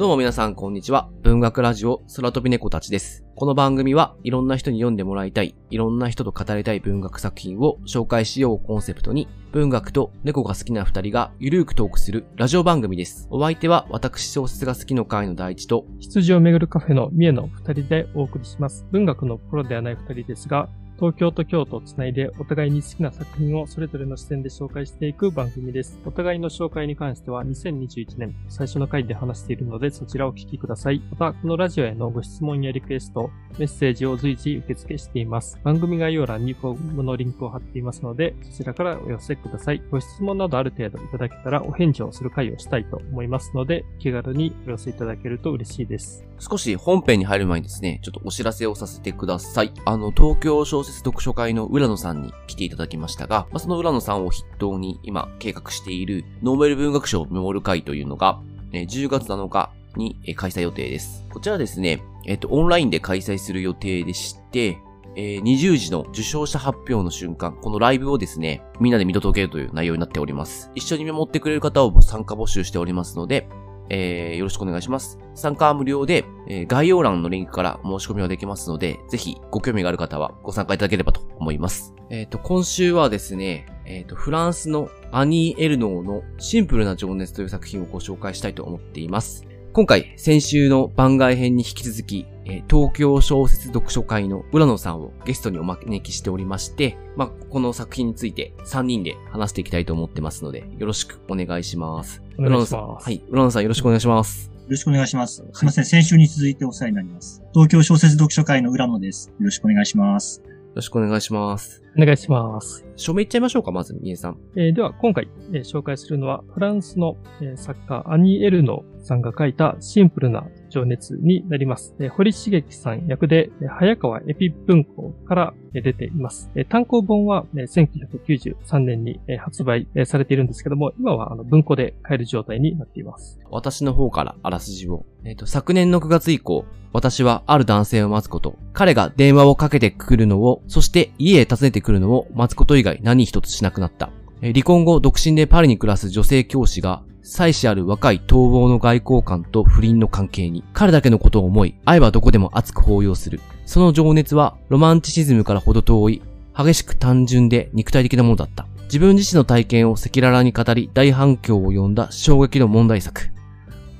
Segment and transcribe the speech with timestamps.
[0.00, 1.10] どうも皆さんこんにちは。
[1.20, 3.22] 文学ラジオ空飛び猫たちです。
[3.34, 13.28] この番組はいろんな人に読んでもらいたい、いろんな人と語りたい文学作品を紹介しようコンセプトに、文学と猫が好きな二人がゆるーくトークするラジオ番組です。
[13.30, 18.86] お相手は私小説が好きの会の第一と、羊をめぐるカフェの三重の二人でお送りします。
[18.92, 25.98] 文学のプロではない二人ですが、東京と京都をつないでお互いに好きな作品をそれぞれの視点で紹介していく番組です。
[26.04, 31.00] お互いの紹介に関しては2021年最初の回で話しているのでそちらをお聞きください。
[31.10, 35.58] また、このラジオへのご質問やリクエスト、メッセージを随時受付しています。
[35.64, 39.82] 番組概要欄にフォームのリンクを貼っていますので、そちらからお寄せください。
[39.90, 46.29] ご質問などある程度いただけたらお返事をする回をしたいと思いますので、気軽にお寄せいただけると嬉しいです。
[46.40, 49.72] 少し本編に入る前にですね、ちょっとお知らせをさせてください。
[49.84, 58.40] あの、東京小説読書会の浦野さんに来ていただきましたが、まあ、その浦野さんを筆頭に今計画しているノーベル文学賞メモる会というのが、
[58.72, 61.26] えー10月7日に開催予定です。
[61.30, 64.78] こちらですね、えっ、と、オンラインで開催する予定でして、
[65.16, 70.70] えー20時の受賞者発表の瞬間、このライブをですね、みんなで見届けるという内容になっております。
[70.74, 73.48] 一緒に見守ってくれる方を参加募集しておりますので、
[73.90, 75.18] えーよろしくお願いします。
[75.34, 81.94] 参加は無料で、えー概要欄のリンクから申し込みはできますので、ぜひご興味がある方はご参加いただければと思います。
[82.08, 89.44] えっ、と、今週はですね、えっ、と、フランスのアニー・エルノーのシンプルな情熱という作品をご紹介したいと思っています。
[89.72, 102.22] 今回、先週の番外編に引き続き、えー東京小説読書会の浦野さんをゲストにお招きしておりまして、まあ、この作品について3人で話していきたいと思ってますので、よろしくお願いします。
[102.38, 103.24] お願いします浦野さんはい。
[103.28, 104.50] 浦野さんよろしくお願いします。
[104.50, 105.44] よろしくお願いします。
[105.52, 107.42] すいません、先週に続いてお世話になります。
[107.52, 109.28] 東京小説読書会の浦野です。
[109.28, 110.42] よろしくお願いします。
[110.46, 111.82] よろしくお願いします。
[111.98, 112.86] お願いします。
[112.94, 114.38] 署名いっちゃいましょうか、まず、みえさん。
[114.54, 121.94] えーでは、今回、えー紹介するのは、フランスの、えー作家、アニー・エルノさんが書いたシンプルな情熱になります。
[122.10, 126.50] 堀茂樹さん役で、早川エピ文庫から、出ています。
[126.68, 133.38] 単行本は、1993年に、発売、されているんですけども、今は文庫で買える状態になっています。
[133.50, 135.04] 私の方からあらすじを。
[135.24, 144.10] えっ、と、昨年の9月以降、私はある男性を待つこと、彼が電話をかけてくるのを、そして家へ訪ねてくるのを待つこと以外何一つしなくなった。
[144.40, 153.40] 離婚後、独身でパリに暮らす女性教師が、妻子ある若い逃亡の外交官と不倫の関係に、彼だけのことを思い、愛はどこでも熱く抱擁する。
[153.66, 156.22] その情熱は、ロマンチシズムからほど遠い、
[156.56, 158.66] 激しく単純で肉体的なものだった。
[158.84, 163.30] 自分自身の体験を赤裸々に語り、大反響を呼んだ衝撃の問題作。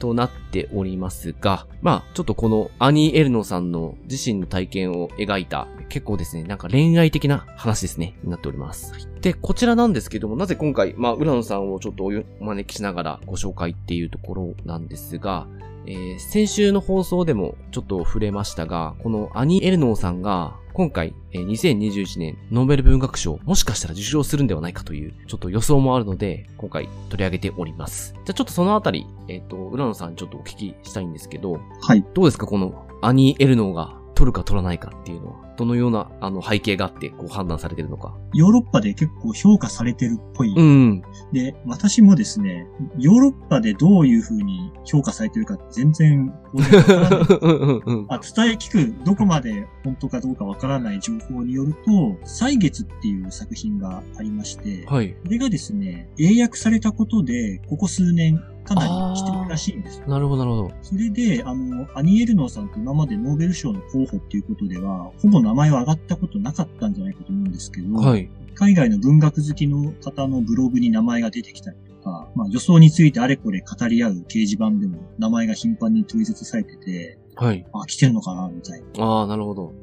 [0.00, 8.92] となっておりますが、まあ、ちょっとこのアニー・エルノさんの自身の体験を描いた、結構ですね、なんか恋愛的な話ですね、になっております。
[9.20, 15.46] で、こちらなんですけども、なぜ今回、まあ、浦野さんをちょっとお招きしながらご紹介っていうところなんですが、
[15.86, 28.12] えー先週の放送でもちょっと触れましたが、このアニー・エルノーさんが、今回、えー2021年ノーベル文学賞、もしかしたら受賞するんではないかという、ちょっと予想もあるので、今回取り上げております。
[28.14, 32.04] じゃあちょっとそのあたり、えっ、と、浦野さんにちょっとお聞きしたいんですけど、はい。
[32.14, 32.46] どうですか？
[32.46, 38.16] このアニー・エルノーが取るか取らないかっていうのは、どのようなあの背景があってこう判断されてるのか。
[38.32, 40.54] ヨーロッパで結構評価されてるっぽい。
[40.56, 41.02] うん。
[41.32, 42.66] で、私もですね、
[42.98, 47.20] ヨーロッパでどういう風に評価されてるか全然わからない。
[47.86, 55.10] うんあ伝え聞く、どこまで本当かどうかわからない情報によると、歳月っていう作品がありまして、はい。
[55.12, 58.88] これがですね、英訳されたことで、ここ数年かなり
[59.20, 60.02] 来てるらしいんです。
[60.06, 60.72] なるほど、なるほど。
[60.82, 68.30] それで、あの、アニエルノーさんって今までノーベル賞の候補っていうことでは、ほぼ名前は上がったことなかったんじゃないかと思うんですけど、はい。
[68.54, 77.66] 海外の文学好きの方のブログに名前が出てきたりとか、まあ予想についてあれこれ語り合う掲示板でも名前が頻繁に取り沙汰されてて、はい。
[77.72, 79.04] あ、来てるのかな、みたいな。
[79.04, 79.66] ああ、なるほど。
[79.66, 79.74] はい。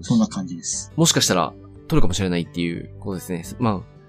[0.00, 0.92] そんな感じです。
[0.96, 1.52] もしかしたら、
[1.88, 3.42] 取るかもしれないっていうことですね。
[3.58, 3.99] まあ、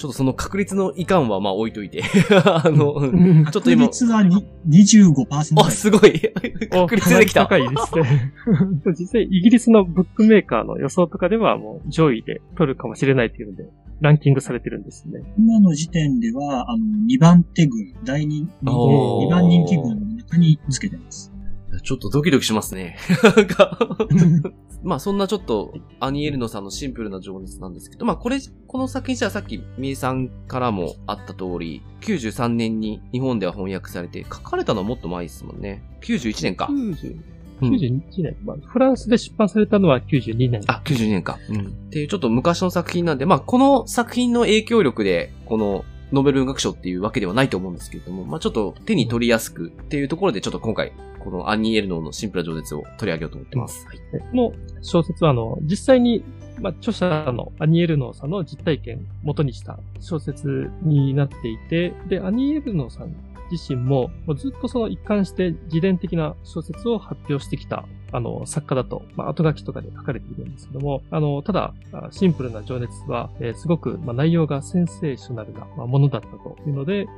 [0.00, 2.02] ちょっとその確率のいかんはまあ置いといて。
[2.44, 5.70] あの、うんちょっと今確率はに25%ぐらあ、い。
[5.72, 6.20] すごい。
[6.72, 7.42] 確率出てきた。
[7.46, 8.32] 高いですね。
[8.98, 13.68] 実際、イギリスのブックメーカーの予想とかではもう上位で取るかもしれないっていうので、
[14.00, 15.20] ランキングされてるんですね。
[15.38, 21.30] 今の時点では、あの、2番手群、第2、おー2番人気群の中につけてます。
[21.82, 22.96] ちょっとドキドキしますね。
[24.82, 35.82] まあそんなちょっと、アニエルノさんのシンプルな情熱なんですけど、まあこれ、この作品じゃさっき、みえさんからもあった通り、93年に日本では翻訳されて、書かれたのはもっと前ですもんね。
[36.02, 36.68] 91年か。
[36.70, 37.24] 90うん
[37.60, 40.62] 91年、まあ、フランスで出版されたのは92年。
[40.66, 41.38] あ、92年か。
[41.50, 41.66] うん。
[41.66, 53.86] っていうちょっと昔の作品なんで、まあこの作品の影響力で、このノーベル文学賞っていうわけではないと思うんですけれども、まあちょっと手に取りやすくっていうところでちょっと今回、このアンニー・エルノーのシンプルな情熱を取り上げようと思ってます。
[53.86, 54.52] はい、この
[54.82, 56.24] 小説はあの、実際に
[56.60, 63.14] まあ、著者のアニエルノーさんの実体験を元にした小説になっていて、で、アニエルノーさん
[63.50, 71.74] 自身も、もうずっとその一貫して自伝的な小説を発表してきた、あの、作家だと、まあ、後書きとかで書かれているんですけども、あの、ただ、
[72.10, 77.08] シンプルな情熱は、えー、すごく、まあ、内容がセンセーショナルな、まあ、ものだったというので、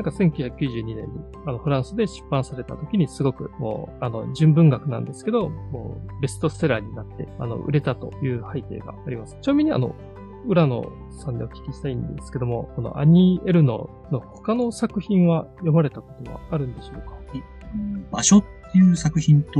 [0.00, 1.04] なんか1992年に
[1.46, 9.36] あのフランスで出版された時にすごくもうあの純文学なんですけど、もうベストセラーになってあの売れたという背景があります。
[9.42, 9.94] ちなみにあの、
[10.46, 17.20] 浦野さんでお聞きしたいんですけども、このアニー・エルノの他の作品は読まれたことはあるんでしょうか？
[18.10, 19.50] 場所っていう作品と、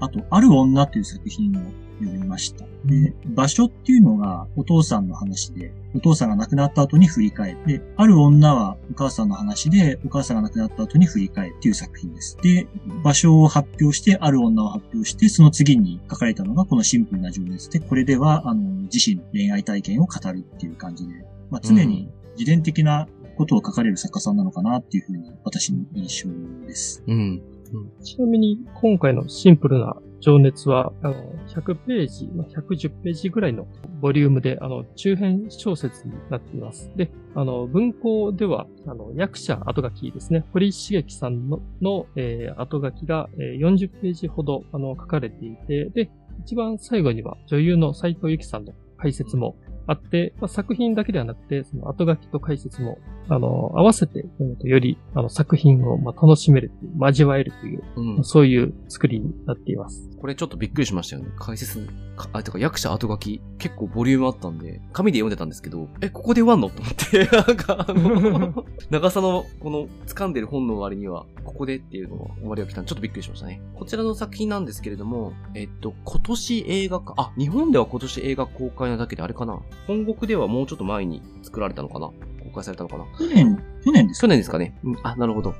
[0.00, 1.62] あと、ある女っていう作品を
[2.00, 2.64] 読みました。
[2.84, 12.36] で、場所っていうのがお父さんの話で、お父さんが亡くなった後に振り返って、ある女はお母さんの話で、お母さんが亡くなった後に振り返るっていう作品です。
[12.42, 12.66] で、
[13.02, 18.62] 場所を発表して、ある女を発表して、その次に書かれたのがこのシンプルな情熱で、これでは、あの、
[18.92, 21.14] 自身の恋愛体験を語るっていう感じで、
[21.50, 27.02] まあ、常に自伝的なことを書かれる作家さんなのかなっていうふうに私の印象です。
[27.06, 27.42] うん。
[28.02, 31.14] ちなみに今回のシンプルな情熱は、あの、
[31.48, 33.66] 100ページ、110ページぐらいの
[34.00, 36.90] ボリュームで、あの、中編小説になっています。
[36.96, 46.10] で、あの、文庫では、あの、役者後書きですね、堀茂樹さんのの、えー、後書きが、えー、40ページほど、あの、書かれていて、で、
[46.44, 52.98] 一番最後には女優の斉藤由紀さんの解説もあって、まあ、作品だけではなくて、その後書きと解説も、
[53.28, 60.08] あの、合わせて読むとより、あの、作品を、まあ、楽しめるという、交わえるという、うん、そういう作りになっています。
[60.20, 61.30] これちょっとびっくりしましたよね。
[61.38, 61.88] 解説、
[62.32, 73.60] あ、てか役者後書き、結構ボリュームあったんで、紙で読んでたんですけど、え、ここで終わんのと思って、 なんかあの、 長さの、この、掴んでる本の割には、ここでっていうのが終わりが来たんで、ちょっとびっくりしましたね。
[73.74, 79.60] こちらの作品なんですけれども、えっと、今年映画化、あ、日本では今年映画公開なだけであれかな。
[79.86, 82.10] 本国ではもうちょっと前に作られたのかな？
[82.44, 83.04] 公開されたのかな？
[83.18, 84.78] 去年、去年ですか去年ですかね。
[84.82, 85.54] うん、あ、なるほど。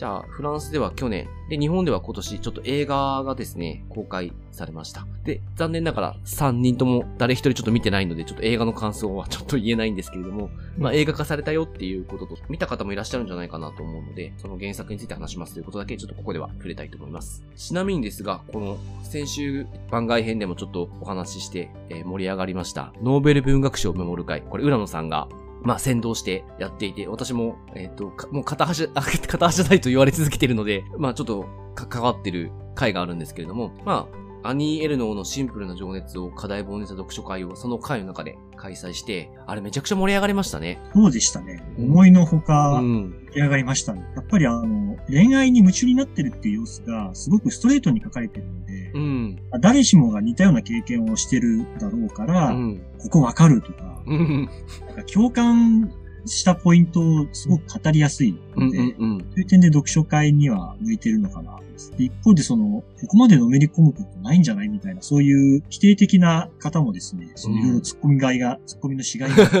[0.00, 5.06] じゃあ、フランスでは去年、で、日本では今年、ちょっと映画がですね、公開されました。
[5.24, 10.48] で、残念ながら3人とも誰一人ちょっと見てないので、ちょっと映画の感想はちょっと言えないんですけれども、
[10.78, 17.44] まあ映画化されたよっていうことと、見た方もいらっしゃるんじゃないかなと思うので、その原作について話しますということだけ、ちょっとここでは触れたいと思います。
[17.54, 25.28] ちなみにですが、この先週番外編でもちょっとお話しして、えー、盛り上がりました、ノーベル文学賞メモる会、これ浦野さんが
[25.62, 40.78] まあ、先導してやっていて、私も、えっ、ー、と、もう片足、片端じゃないと言われ続けてるので、まあ、ちょっと、関わってる回があるんですけれども、まあ、アニー・エルノーのシンプルな情熱を課題本にした読書会をその回の中で開催して、あれめちゃくちゃ盛り上がりましたね。
[40.94, 41.62] そうでしたね。
[41.78, 44.04] 思いのほか、盛り上がりましたね。
[44.14, 54.48] やっぱりあの、恋愛に夢中になってるっていう様子がすごくストレートに書かれてるので、うん、誰しもが似たような経験をしてるだろうから、うん、ここわかるとか、うん、
[54.86, 55.92] なんか共感
[56.26, 61.58] したポイントをすごく語りやすいので、うんうんうん、そういう点で読書会には向いてるのかな。
[61.96, 69.56] 一方でその、ここまでのめり込むことないんじゃないみたいな、そういう否定的な方もですね、そのいろいろ突っ込みがいが、突っ込みのしがいが 結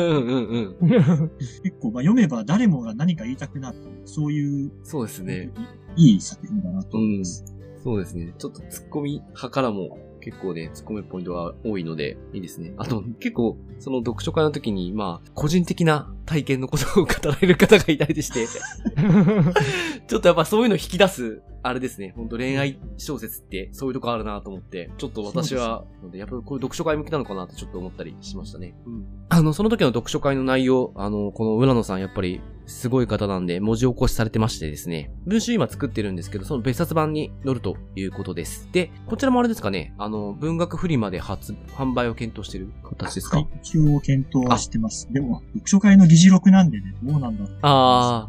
[1.80, 5.50] 構、まあ、読めば誰もが何か言いたくなる、そういう、そうですね。
[5.96, 7.44] いい作品だなと思います。
[7.76, 8.34] うん、そうですね。
[8.36, 12.72] ちょっと突っ込み派からも結構ね、突っ込むポイントが多いので、いいですね。
[12.76, 18.46] あと、結構、その読書会の時に、まあ、個人的な体験のことを語られる方がいたりして
[20.06, 28.74] ちょっとやっぱそういうの引き出す、あれですね、本当恋愛小説ってそういうとこあるなと思って、ちょっと私は、やっぱりこういう読書会向きなのかなってちょっと思ったりしましたね。
[28.86, 29.04] うん。
[29.28, 38.68] あの、その時の読書会の内容、あの、この浦野さんやっぱりすごい方なんで、文字起こしされてましてですね、文集今作ってるんですけど、その別冊版に載るということです。
[38.72, 43.36] で、こちらもあれですかね、あの、文学フリマで発、販売を検討してる形ですか？
[43.36, 45.12] はい、一応検討はしてます。
[45.12, 47.58] でも、読書会の議事録なんでね、どうなんだろう。
[47.60, 48.26] あ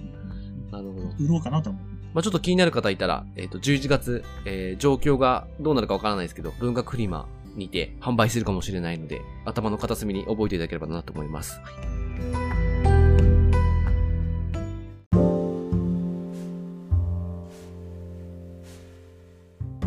[0.71, 1.07] あ、なるほど。
[1.19, 1.90] 売ろうかなと思う。
[2.13, 11.59] まあちょっと気になる方いたら、えっ、ー、と、11月、えー、状況がどうなるかわからないですけど、文学フリマにて販売するかもしれないので、頭の片隅に覚えていただければなと思います。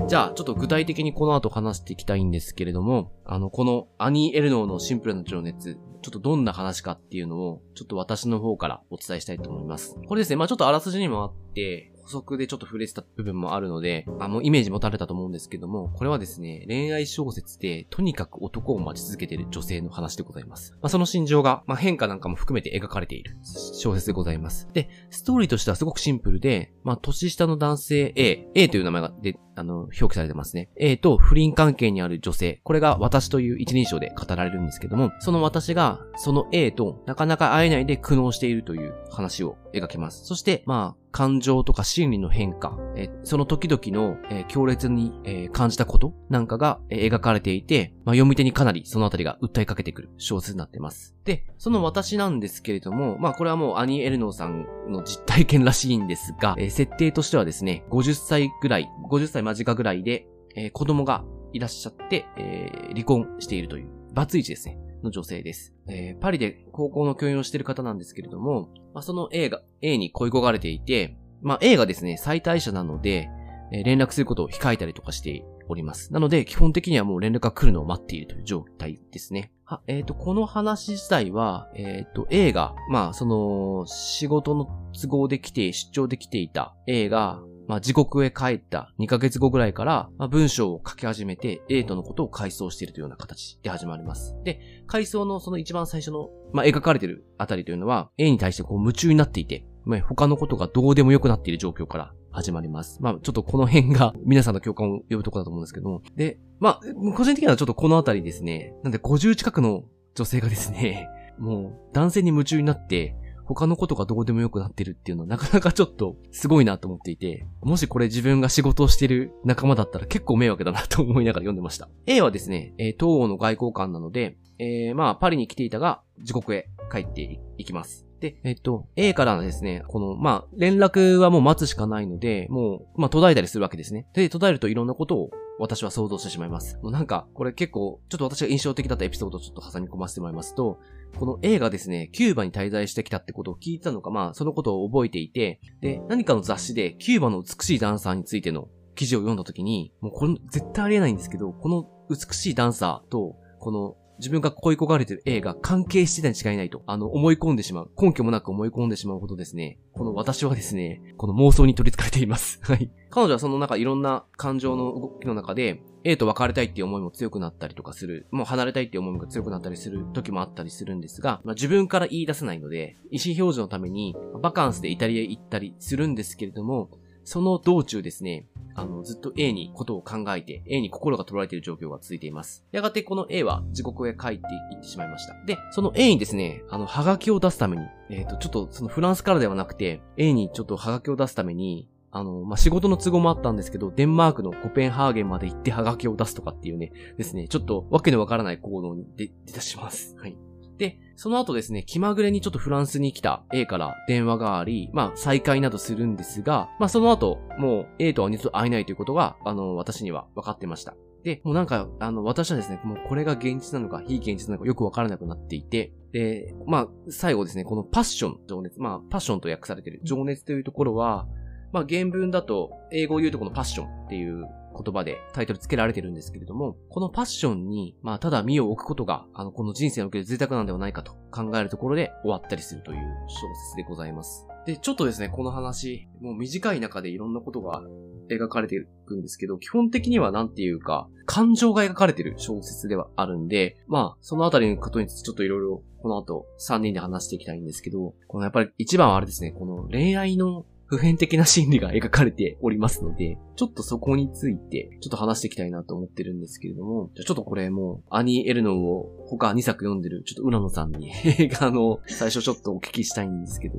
[0.07, 9.97] じゃあ、ちょっと具体的にこの後話していきたいんですけれども、あの、このアニー・エルノーのシンプルな情熱、ちょっとどんな話かっていうのを、ちょっと私の方からお伝えしたいと思います。
[10.07, 20.73] これですね、まあちょっとあらすじにもあって、補足でちょっと触れてた部分もあるので、あ、もうイメージ持たれたと思うんですけども、これはですね、恋愛小説で、とにかく男を待ち続けている女性の話でございます。
[20.75, 24.69] まあ、その心情が、まあ、変化なんかも含めて描かれている小説でございます。
[24.73, 30.69] で、ストーリーとしてはすごくシンプルで、まあ、年下の男性 A、A という名前がで、あの、表記されてますね。
[30.77, 32.61] A と不倫関係にある女性。
[32.65, 40.25] これが私という一人称で語られるんですけども、その私が、その A となかなか会えないで苦悩しているという話を描きます。
[40.25, 51.15] そして、まあ、感情とか心理の変化、えその時々の、え強烈に、え感じたことなんかが、え描かれていて、まあ、読み手にかなりそのあたりが訴えかけてくる小説になってます。
[51.25, 64.79] で、その私なんですけれども、まあこれはもうアニー・エルノーさんの実体験らしいんですが、え設定としてはですね、50歳ぐらい、50歳間近ぐらいで、え子供がいらっしゃって、え離婚しているという、バツイチですね。
[65.05, 65.73] の女性です。
[65.87, 73.29] えー、パリで高校の教員をしている方なんですけれども、まあ、その A が、A に恋焦がれていて、まあ、A がですね、再退者なので、
[73.71, 76.13] え、連絡することを控えたりとかしております。
[76.13, 79.53] なので、基本的にはもう連絡が来るのを待っているという状態ですね。
[79.65, 94.37] は、えっ、ー、と、この話自体は、えっ、ー、と、A が、まあ、その、仕事の都合で来て、出張で来ていた A が、まあ、時刻へ帰った2ヶ月後ぐらいから、まあ、文章を書き始めて、A とのことを回想しているというような形で始まります。
[94.45, 102.99] で、回想のその一番最初の、まあ、描かれているあたりというのは、A に対してこう夢中になっていて、まあ、他のことがどうでもよくなっている状況から始まります。
[103.03, 106.03] まあ、ちょっとこの辺が 皆さんの共感を呼ぶとこだと思うんですけども。
[106.17, 106.81] で、まあ、
[107.15, 108.75] 個人的にはちょっとこのあたりですね。
[108.83, 121.91] なんで50近くの女性がですね、 もう男性に夢中になって、他のことがどうでもよくなってるっていうのはなかなかちょっとすごいなと思っていて、もしこれ自分が仕事をしてる仲間だったら結構迷惑だなと思いながら読んでました。
[122.07, 128.04] A はですね、えー、東欧の外交官なので、えー、まあ、パリに来ていたが、時刻へ帰っていきます。
[128.25, 134.07] で、えっと、A からですね、この、まあ、連絡はもう待つしかないので、もう、まあ、途絶えたりするわけですね。
[134.15, 136.79] で、途絶えるといろんなことを私は想像してしまいます。
[136.83, 140.79] もうなんか、これ結構、ちょっと私が印象的だったエピソードをちょっと挟み込ませてもらいますと、
[141.19, 157.91] この A がですね、キューバに滞在してきたってことを聞いたのか、まあ、そのことを覚えていて、で、何かの雑誌で、キューバの美しいダンサーについての記事を読んだときに、もうこれ絶対ありえないんですけど、この美しいダンサーと、この自分が恋焦がれてる A が関係してたに違いないと、あの、思い込んでしまう。
[158.01, 162.61] 根拠もなく思い込んでしまうほどですね、この私はですね、この妄想に取り憑かれています。
[162.65, 162.91] はい。
[163.11, 176.91] 彼女はその中いろんな感情の動きの中で、A と別れたいっていう思いも強くなったりとかする、もう離れたいっていう思いが強くなったりする時もあったりするんですが、まあ、自分から言い出せないので、意思表示のために、バカンスでイタリアへ行ったりするんですけれども、
[177.25, 182.65] その道中ですね、あの、ずっと A にことを考えて、A に心が取られている状況が続いています。
[182.73, 184.41] やがてこの A は地獄へ帰ってい
[184.79, 185.35] ってしまいました。
[185.47, 200.15] で、その A にですね、あの、ハガキを出すために、えっ、ー、と、ちょっとそのフランスからではなくて、A にちょっとハガキを出すために、あの、まあ、仕事の都合もあったんですけど、デンマークのコペンハーゲンまで行ってハガキを出すとかっていうね、ですね、ちょっとわけのわからない行動に出、出たします。
[200.19, 200.37] はい。
[200.79, 210.95] で、その後ですね、気まぐれにちょっとフランスに来た A から電話があり、まあ再会などするんですが、まあその後、もう A とは二度と会えないということが、あの、私には分かってました。
[211.25, 221.27] で、もうなんか、あの、私はですね、もうこれが現実なのか、非現実なのかよくわからなくなっていて、で、まあ、最後ですね、このパッション、情熱、まあ、パッションと訳されている情熱というところは、
[221.73, 233.35] まあ、原文だと、英語を言うとこのパッションっていう言葉でタイトル付けられてるんですけれども、このパッションに、まあ、ただ身を置くことが、あの、この人生における贅沢なんではないかと考えるところで終わったりするという小
[233.71, 234.47] 説でございます。
[234.67, 237.83] で、ちょっとですね、この話、もう短い中でいろんなことが
[238.31, 263.79] 描かれていくんですけど、基本的にはなんていうか、感情が描かれている小説ではあるんで、まあ、そのあたりのことについてちょっといろいろこの後3人で話していきたいんですけど、このやっぱり一番はあれですね、この恋愛の普遍的な心理が描かれておりますので、ちょっとそこについて、ちょっと話していきたいなと思ってるんですけれども、じゃちょっとこれもう、アニー・エルノーを他2作読んでる、ちょっと浦野さんに 映画の最初ちょっとお聞きしたいんですけど、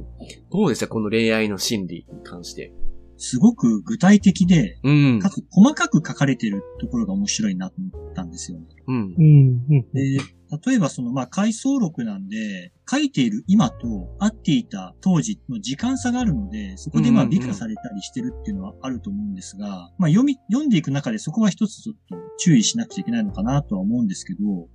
[0.51, 0.89] どうでした？
[0.89, 2.73] この恋愛の心理に関して。
[3.17, 8.65] すごく具体的で、うん、かつ細かく書かれてるところが面白いなと思ったんですよね。
[8.87, 9.69] うん。
[9.69, 10.19] で、
[10.63, 24.67] 例えばその、まあ、回想録なんで、書いている今と会っていた当時の時間差があるので、そこでまあ美化されたりしてるっていうのはあると思うんですが、まあ読み、読んでいく中でそこは一つちょっと注意しなくちゃいけないのかなとは思うんですけど、うん、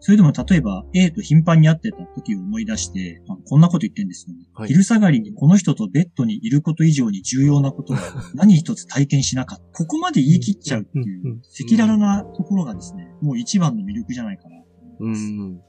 [0.00, 4.68] それでも例えば A と頻繁に会ってた時を思い出して、まあ、こんなこと言ってんですよね、はい。
[4.68, 8.00] 昼下がりにこの人とベッドにいること以上に重要なことは
[8.34, 9.64] 何一つ体験しなかった。
[9.72, 14.63] ここまで言い切っちゃうっていう、赤裸々なところがですね、もう一番の魅力じゃないかな。
[15.04, 15.60] うん。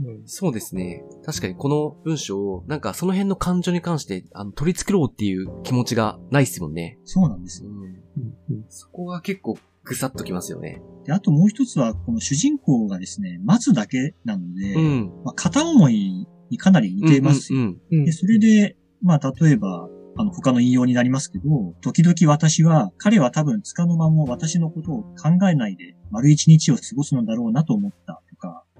[0.00, 1.04] うん、そうですね。
[1.24, 6.98] 確かにこの文章を、なんかその辺の感情に関して、あの、取り繕うっていう気持ちがないっすもんね。
[7.04, 7.70] そうなんですよ。
[7.70, 10.82] うんうん、そこが結構ぐさっときますよね。
[11.04, 17.60] で、あともう一つは、この主人公がですね、待つだけなので、うん、まあ、片思いにかなり似てますよ。
[17.60, 21.44] うんうんうん、でそれで、まあ、例えば、あの、他の引用になりますけど、
[21.82, 28.22] 時々私は、彼は多分つかの間も私のことを考えないで、丸一日を過ごすのだろうなと思った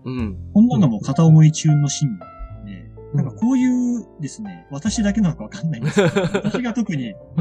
[0.05, 0.37] うん。
[0.53, 2.19] こんなのも片思い中のシーン
[2.65, 7.41] で、なんかこういうですね、私だけなのかわかんないんですけど、 私が特に、あ、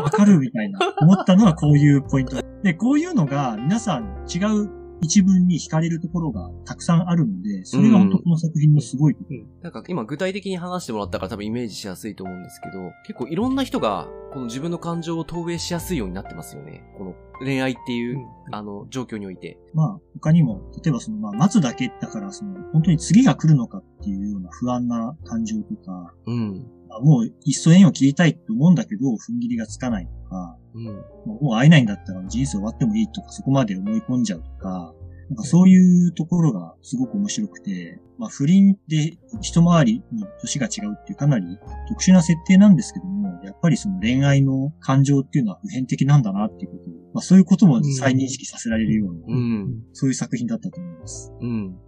[0.00, 2.36] わかるみたいな、思ったのはこういうポイント。
[2.62, 9.62] で、こういうのが皆さん違う一文に惹かれるところがたくさんあるので、それが本当この作品のすごいところ、うん。
[9.62, 16.84] なんか今具体的に話してもらったから多分イメージしやすいと思うんですけど、結構いろんな人がこの自分の感情を投影しやすいようになってますよね。
[16.98, 19.58] この恋愛っていう、うん、あの、状況において。
[19.74, 26.66] まあ、他にも、例えばその、まあ、待つだけだから、その、本当に次が来るのかっていうような不安な感情とか、うん。
[27.02, 34.94] もう、いっそ縁を切りたいと思うんだけど、踏ん切りがつかないとか、うん、もう会えないんだったら人生終わってもいいとか、そこまで思い込んじゃうとか、
[35.30, 41.44] なんかそういうところがすごく面白くて、まあ不倫で一回りに年が違うっていうかなり
[41.88, 51.32] 特殊な設定なんですけども、やっぱりその恋愛の感情っていうのは普遍的なんだなっていうことを、まあそういうことも再認識させられるような、うん、そういう作品だったと思います。
[51.40, 51.78] うん。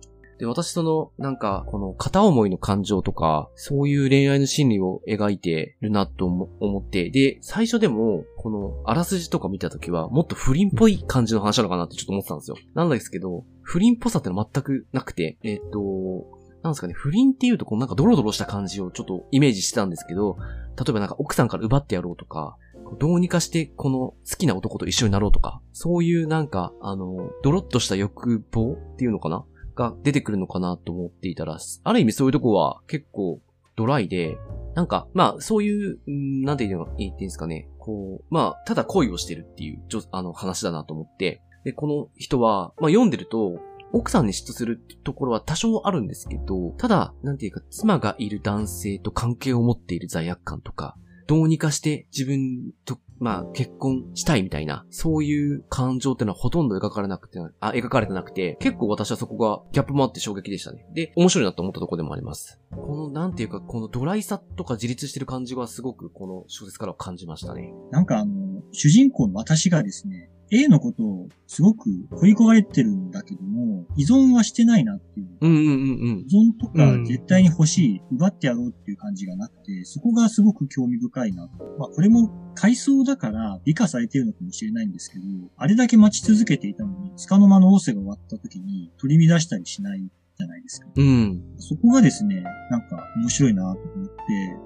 [0.42, 12.56] で、私その、なんか、この片思いの感情とか、そういう恋愛の心理を描いてるなと思って、で、最初でも、この、あらすじとか見たときは、もっと不倫っぽい感じの話なのかなってちょっと思ってたんですよ。
[12.75, 16.26] なんですけど、不倫っぽさってのは全くなくて、えっ、と、
[16.64, 20.38] なんですかね、不倫っていうと、こうなんかドロドロした感じをちょっとイメージしてたんですけど、
[20.76, 22.56] 例えばなんか奥さんから奪ってやろうとか、
[22.99, 33.40] どうにかしてこの好きな男と一緒になろうとか、そういうなんか、あの、ドロッとした欲望っていうのかなが出てくるのかなと思っていたら、ある意味そういうとこは結構
[33.76, 34.38] ドライで、
[34.74, 37.68] なんか、まあ、そういう、なんて言うの、言っていいんですかね。
[37.78, 41.42] こう、まあ、ただ恋をしてるっていう、あの、話だなと思って。
[41.64, 43.60] で、この人は、まあ、読んでると、
[43.92, 60.85] 奥さんに嫉妬するところは多少あるんですけど、ただ、なんていうか、妻がいる男性と関係を持っている罪悪感とか、どうにかして自分とまあ、結婚したいみたいな、そういう感情ってのはほとんど描かれなくて、あ、描かれてなくて、結構私はそこがギャップもあって衝撃でしたね。
[60.92, 62.61] で、面白いなと思ったとこでもあります。
[62.72, 67.72] この、なんていうか、このドライさとか自立してる感じはすごくこの小説からは感じましたね。
[67.92, 68.35] なんかあの、
[68.72, 75.28] 主人公の私がですね、A のことをすごく恋焦がれてるんだけども、依存はしてないなっていう。
[75.40, 76.24] うんうんうんうん。
[76.26, 81.64] 依存とか絶対に欲しい、奪ってやろうっていう感じがなくて、そこがすごく興味深いなと。
[81.78, 85.24] まあこれも階層だから美化されてるのかもしれないんですけど、
[85.56, 90.00] あれだけ待ち続けていたのに、束の間の仰せが終わった時に取り乱したりしない
[90.36, 90.88] じゃないですか。
[90.94, 91.42] うん。
[91.56, 94.12] そこがですね、なんか面白いなと思って、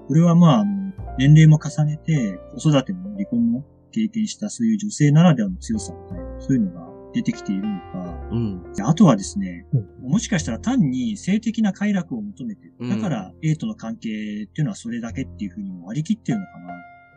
[0.07, 3.65] これはまあ、あの、年齢も重ねて、子育ても離婚も
[3.97, 16.73] 経験したそういう女性ならではの強さみたいな、そういうのが出てきているのか、うん、あとはですね、うん、もしかしたら単に性的な快楽を求めてだから A との関係っていうのはそれだけっていうふうにも割り切ってるのかな。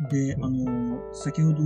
[0.08, 1.56] で、あの、先ほど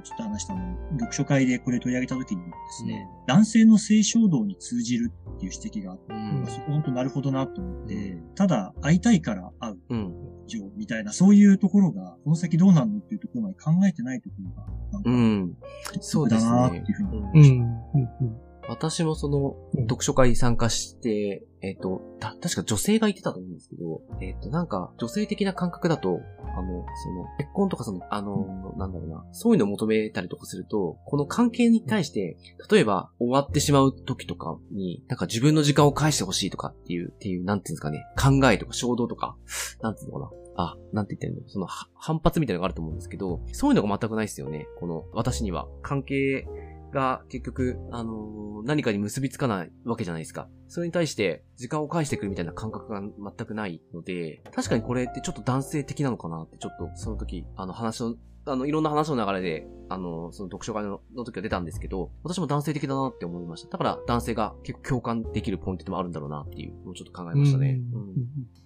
[0.00, 9.78] ちょっと話したの、読書会でこれ取り上げた時にですね、うん、男性の性衝動に通じるっていう指摘があって、うん、そこ本当なるほどなと思って、ただ会いたいから会う。
[9.90, 10.14] うん。
[10.48, 15.56] 情みたいな、そういうところが、この先どうなるのっていうところまで考えてないところが、なんか、うん、
[16.00, 16.50] そうですね。
[16.50, 17.54] だなっていうふうに思いました。
[17.54, 17.62] うん。
[17.62, 18.48] うん。
[18.68, 26.20] 私もその、読書会参加して、えっ、ー、と、た、確か女性が言ってたと思うんですけど、えっ、ー、と、なんか、女性的な感覚だと、
[26.58, 32.36] あの、その、結婚とかその、あの、なんだろうな、そういうのを求めたりとかすると、この関係に対して、
[32.70, 39.36] 例えば、終わってしまう時とかに、なんか自分の時間を返してほしいとかっていう、っていう、なんていうんですかね、考えとか衝動とか、
[39.80, 40.30] なんていうのかな。
[40.60, 41.48] あ、なんて言ってんの？
[41.48, 44.66] その、反発みたいなのがあると思うんですけど、そういうのが全くないですよね。
[44.80, 45.68] この、私には。
[45.82, 46.48] 関係
[46.90, 50.48] が結局、あのー、何かに結びつかないわけじゃないですか。
[50.68, 63.68] それに対して時間を返してくるみたいな感覚が全くないので、確かにこれってちょっと男性的なのかなってちょっとその時、あの話の、あの、いろんな話の流れで、あの、その読書会の時は出たんですけど、私も男性的だなって思いました。
[63.70, 67.80] だから男性が結構共感できるポイントでもあるんだろうなっていうのをちょっと考えましたね。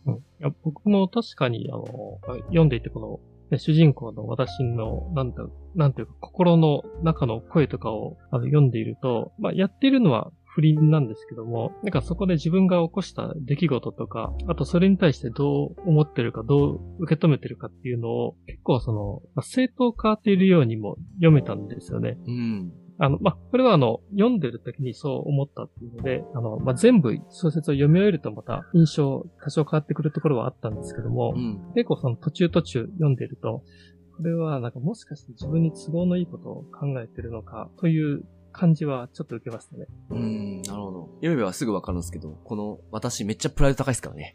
[0.06, 1.86] うん、うん、いや僕も確かに、あの、
[2.46, 3.20] 読んでいてこの、
[3.58, 22.18] 主人公の私の、なんだ、なんていうか、心の中の声とかをあの読んでいると、まあ、やっているのは不倫なんですけども、なんかそこで自分が起こした出来事とか、あとそれに対してどう思ってるか、どう受け止めてるかっていうのを、結構その、まあ、正当化っているようにも読めたんですよね。
[22.26, 22.72] うん。
[22.98, 33.62] あの、まあ、これはあの、読んでる時にそう思ったっていうので、あの、まあ、全部小説を読み終えるとまた印象多少変わってくるところはあったんですけども、うん、結構その途中途中読んでると、
[34.16, 39.86] これはなんかもしかして自分に都合のいいことを考えてるのかという感じはちょっと受けましたね。
[40.10, 41.08] うん、なるほど。
[41.16, 44.34] 読めばすぐわかるんですけど、この私めっちゃプライド高いですからね。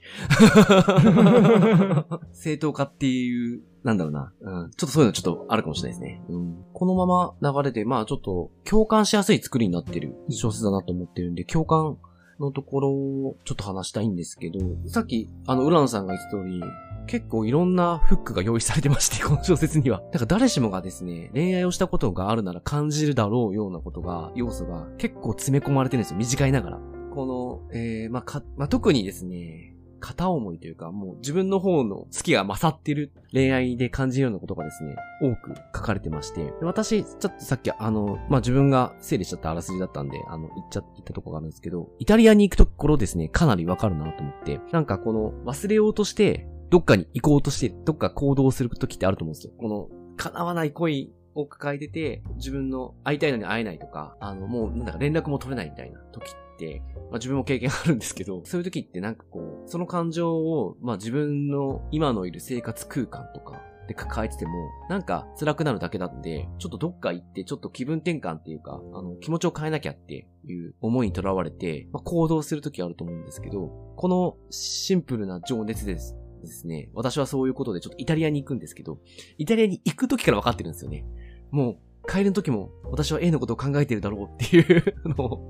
[2.34, 4.34] 正当化っていう、なんだろうな。
[4.42, 4.72] うん。
[4.72, 6.22] ちょっとそういうのちょっとあるかもしれないですね。
[6.28, 6.66] うん。
[6.74, 7.06] このま
[7.42, 11.98] ま流れで、まあちょっと共感しやすい作りになってる小説だなと思ってるんで、共感
[12.38, 16.62] のところをちょっと話したいんですけど、さっき、あの、浦野さんが言った通り、
[17.08, 20.00] 結構いろんなフックが用意されてまして、 この小説には。
[20.12, 26.18] だから誰しもがですね、恋愛をしたことがあるなら感じるだろうようなことが、要素が結構詰め込まれてるんですよ。
[26.18, 26.80] 短いながら。
[27.16, 49.54] この、えー、まあ、か、まあ、特にですね、片思いというか、もう自分の方の好きが勝ってる恋愛で感じるようなことがですね、多く書かれてまして、私、ちょっとさっきあの、まあ、自分が整理しちゃったあらすじだったんで、あの、言っちゃったとこがあるんですけど、イタリアに行くところですね、かなりわかるなと思って、なんかこの忘れようとして、どっかに行こうとして、どっか行動する時ってあると思うんですよ。
[49.58, 64.52] この、叶わない恋を抱えてて、自分の会いたいのに会えないとか、あの、もう、なんだか連絡も取れないみたいな時って、まあ自分も経験あるんですけど、 そういう時ってなんかこう、その感情を、まあ自分の今のいる生活空間とか、で抱えてても、
[64.90, 76.18] なんか辛くなるだけなんで、ちょっとどっか行って、ちょっと気分転換っていうか、あの、気持ちを変えなきゃっていう思いにとらわれて、まあ、行動するときあると思うんですけど、このシンプルな情熱です。
[76.42, 79.00] ですね、私はそういうことでちょっとイタリアに行くんですけど、
[79.38, 81.06] イタリアに行く時から分かってるんですよね。
[81.52, 81.78] もう、
[82.10, 85.42] 帰りの時も、私は A のことを考えてるだろうっていうの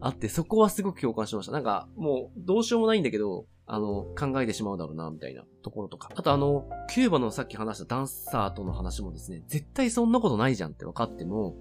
[0.00, 1.52] あって、そこはすごく共感しました。
[1.52, 6.10] なんか、もう、どうしようもないんだけど、あの、考えてしまうだろうな、みたいなところとか。
[6.14, 11.56] あとあの、キューバのさっき話したダンサーとの話もですね、絶対そんなことないじゃんって分かっても、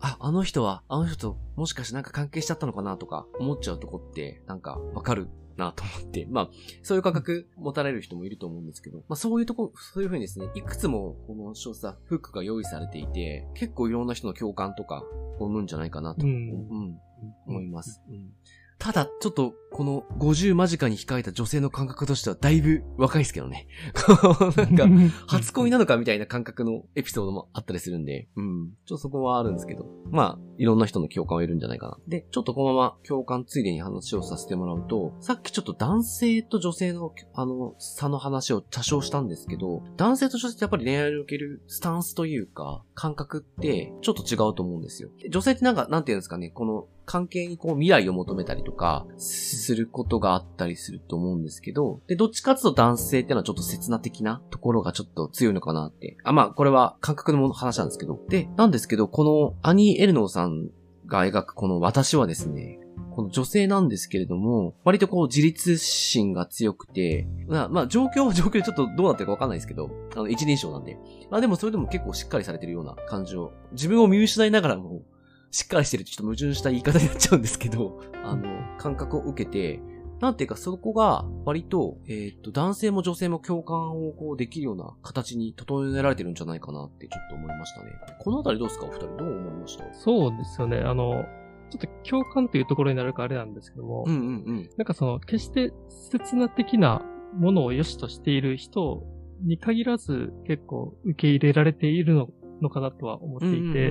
[0.00, 5.28] あ、あの人は、あの人ともしかしてなんか関係しちゃったのかなとか思っちゃうとこって、なんかわかる
[5.60, 6.50] なと思って、まあ、
[6.82, 15.04] そういう感覚持たれる人もいると思うんですけど、まあそういうとこ、そういうふうにですね、いくつもこの小説はフックが用意されていて、結構いろんな人の共感とか
[15.38, 16.98] を生むんじゃないかなと、うん、うん、
[17.46, 18.02] 思います。
[18.08, 18.32] うん
[18.80, 23.68] ただ、ちょっと、この50間近に控えた女性の感覚としてはだいぶ若いですけどね。
[24.56, 24.88] なんか、
[25.28, 28.70] 初恋なのかみたいな感覚のエピソードもあったりするんで、うん。
[28.86, 31.98] ちょっとそこはあるんですけど、まあ、いろんな人の共感を得るんじゃないかな。
[32.08, 45.10] で、ちょっとこのまま共感ついでに話をさせてもらうと、さっきちょっと男性と女性の、あの、差の話を多少したんですけど、男性と女性ってやっぱり恋愛におけるスタンスというか、感覚ってちょっと違うと思うんですよ。
[45.30, 56.16] 女性ってなんか、なんていうんですかね、この関係にこう未来を求めたりとか、することがあったりすると思うんですけど、で、どっちかっていうと男性ってのはちょっと切な的なところがちょっと強いのかなって。
[56.22, 58.20] あ、まあ、これは感覚の話なんですけど。
[58.28, 60.68] で、なんですけど、このアニー・エルノーさん
[61.06, 62.78] が描くこの私はですね、
[63.10, 70.96] この女性なんですけれども、割とこう自立心が強くて、まあ、まあ、状況は状況でちょっとどうなってるかわかんないですけど、あの、一人称なんで。
[71.28, 75.02] まあでもそれでも結構しっかりされてるような感じを、自分を見失いながらも、
[75.50, 79.80] しっかりしてるとちょっと矛盾した言い方になっちゃうんですけど、あの、感覚を受けて、
[80.20, 87.90] なんていうかそこが割と、えっ、と、男性も女性も共感をこうできるような形に整えられてるんじゃないかなってちょっと思いましたね。
[88.20, 88.86] このあたりどうですか？
[88.86, 89.84] お二人どう思いました？
[89.94, 90.78] そうですよね。
[90.78, 91.24] あの、
[91.70, 94.70] ちょっと共感というところになるかあれなんですけども、うんうんうん。
[94.76, 97.02] なんかその、決して切な的な
[97.38, 99.02] ものを良しとしている人
[99.42, 102.28] に限らず結構受け入れられているの
[102.60, 103.82] のかなとは思っていて、うんうんうん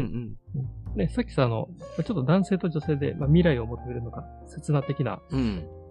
[0.56, 5.22] うんね、さっきさ、あの、ちょっと男性と女性で、まあ、未来を求めるのが、切な的な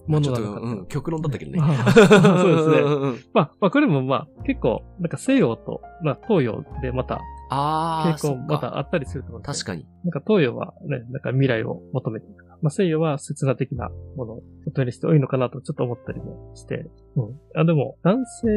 [0.07, 1.61] ものなのか、うん、極論だったけどね。
[1.63, 3.31] そうですね。
[3.33, 9.87] まあ、まあ、これもまあ、結構、なんか西洋と、まあ、東洋でまた、あ結構またあったりすると思う確かに。
[10.05, 12.27] なんか東洋はね、なんか未来を求めて
[12.63, 17.61] まあ西洋は切な的なものを求める人多いのかなとちょっと思ったりもして、うん。
[17.61, 18.49] あ、でも、男性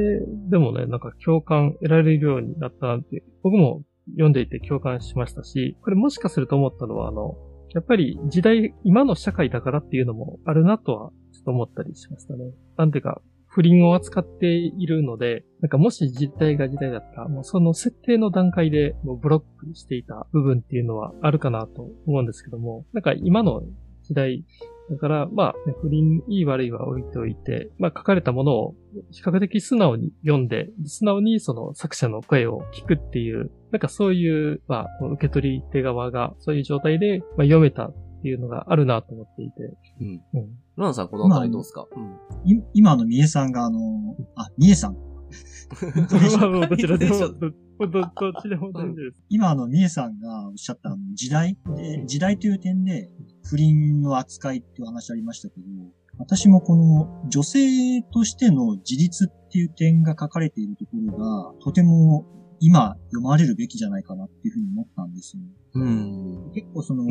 [0.50, 7.36] でもね、なんか共感得られるようになったなんて、僕も読んでいて共感しましたし、これもしかすると思ったのは、あの、
[7.74, 12.52] やっぱり時代、今の社会だからっていうのもあるなとはちょっと思ったりしましたね。
[12.78, 23.62] なんていうか、不倫を扱っているので、なんかもし実態が時代だったら、もうその設定の段階でもうブロックしていた部分っていうのはあるかなと思うんですけども、なんか今の
[24.04, 24.46] 時代
[24.89, 28.76] だから、まあ、ね、不倫いい悪いは置いておいて、まあ、書かれたものを
[29.12, 39.54] 比較的素直に読んで、素直にその作者の声を聞くっていう、なんかそういう、まあ、受け取り手側がそういう状態で、まあ、読めたっていうのがあるなと思っていて。
[40.02, 40.22] うん。
[40.34, 40.50] うん。
[40.78, 43.80] ランさん、このあたりどうですか、うん、今の三重さんが、あの、
[44.36, 45.11] あ、三重さん。
[46.50, 49.18] まあ、どちらでも、ど、どっちでも大丈夫です。
[49.30, 51.58] 今、あの、みえさんがおっしゃった、あの、時代、
[52.06, 53.10] 時代という点で、
[53.44, 55.66] 不倫の扱いっていう話ありましたけど、
[56.18, 62.26] 私もこの女性としての自立っていう点が書かれているところが、とても
[62.62, 65.41] 今読まれるべきじゃないかなっていうふうに思ったんですよ、
[65.74, 67.06] うん、結構その、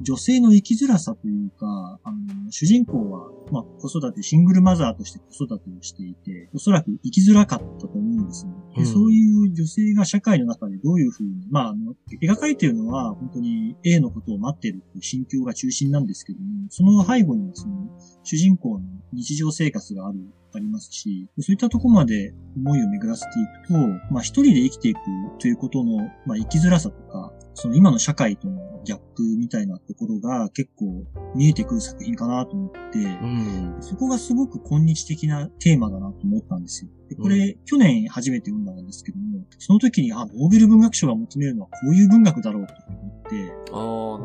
[0.00, 8.52] 女性の生きづらさというか、あの、主人公は、まあ、子育て、シングルマザーとして子育てをしていて、おそらく生きづらかったと思うんですね。
[8.76, 17.88] で、そういう女性が社会の中でどういうふうに、まあ、あの、描かれているのは、本当に A のことを待ってるっていう心境が中心なんですけども、その背後にはその、
[18.22, 20.18] 主人公の日常生活がある
[20.54, 23.74] ありますし、そういったとこまで思いを巡らせていくと、
[24.12, 25.00] まあ一人で生きていく
[25.38, 36.90] ということの、まあ生きづらさとか、その今の社会とのギャップみたいなところが結構見えてくる作品かなと思って、うん、そこがすごく今日的なテーマだなと思ったんですよ。
[37.08, 44.18] でこれ、うん、去年初めて読んだんですけども、その時に、あ、ノーベル文学賞が求めるのはこういう文学だろうと思って、あこ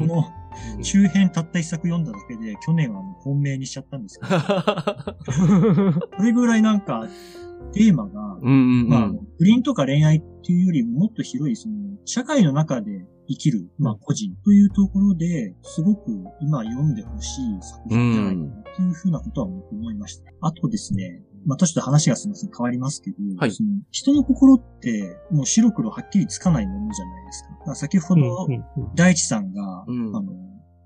[0.00, 0.24] の
[0.82, 4.38] 周辺たった一作読んだだけで、去年は本命にしちゃったんですけど、
[6.16, 7.08] それぐらいなんか、
[7.74, 20.30] テーマが、まあ、不倫とか恋愛っていうよりももっと広い、その、社会の中で生きる、まあ、個人というところで、すごく今読んでほしい作品じゃないかなっていうふうなことは思いました。
[20.40, 27.64] あとですね、まあ、ちょっと話がすみません、変わりますけど、はい、その人の心って、もう白黒はっきりつかないものじゃないですか。
[27.70, 28.46] か先ほど、
[28.94, 30.32] 大地さんが、うん、あの、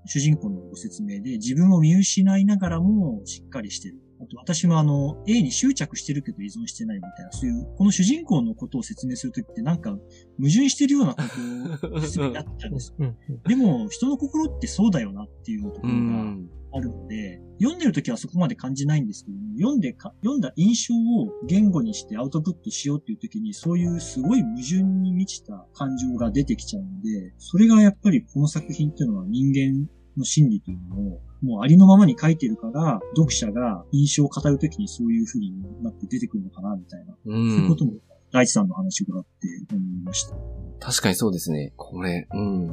[0.05, 3.97] 主人公のご説明で、自分を見失いながらもしっかりしてる。
[4.21, 9.91] あと私もあの、A に執着してるけど依存してないみたいな、そういう、この主人公のことを説明するときってなんか、
[10.37, 13.15] 矛盾してるようなことを説明になっちゃうんですよ。
[13.47, 16.35] でも、人の心ってそうだよなっていうところが
[16.73, 37.15] あるので、読んでるときはそこまで感じないんですけども、読んでか、読んだ印象を言語にしてアウトプットしようっていうときに、そういうすごい矛盾に満ちた感情が出てきちゃうので、それがやっぱりこの作品っていうのは人間の心理というのを、もうありのままに書いてるから、読者が印象を語るときにそういう風になって出てくるのかな、みたいな。
[37.25, 37.49] うん。
[37.49, 37.93] そういうことも、
[38.31, 39.29] 大地さんの話を伺って
[39.71, 40.35] 思いました。
[40.79, 41.73] 確かにそうですね。
[41.77, 42.67] これ、うん。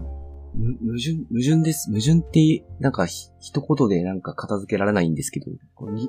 [0.57, 1.91] 矛盾、矛盾です。
[1.91, 5.47] 矛盾って、なんか一言でなんか片付けられないんですけど、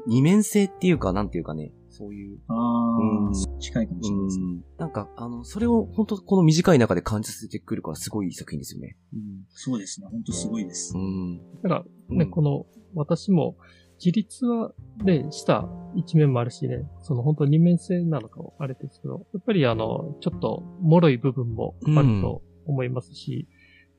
[0.08, 2.38] 二面性っていうか、なんていうかね、そういう。
[2.48, 4.46] ああ、うん、近いかもしれないですね。
[4.78, 8.96] なんか、あの、それを本当この短い中で感じさせてくるからすごいいい作品ですよね。
[9.14, 10.08] うん、そうですね。
[10.12, 10.96] 本当すごいです。
[10.96, 11.38] うん。
[11.64, 13.58] だからね、この、私も、
[14.00, 23.48] 自立は、ね、した一面もあるしね、その本当二面性なのかもあれですけど、やっぱりあの、ちょっと、脆い部分もあると思いますし、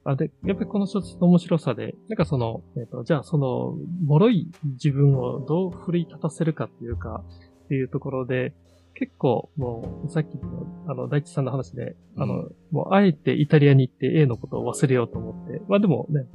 [0.04, 3.74] あで、やっぱりこの小説の面白さで、なんかその、えっ、ー、と、じゃあその、
[4.06, 7.24] 脆い自分をどう奮い立たせるかっていうか、
[7.68, 8.54] っていうところで、
[8.94, 16.26] 結構、もう、さっきの、あの、大地さんの話で、あの、もう、あえてイタリアに行って A のことを忘れようと思って、まあでもね、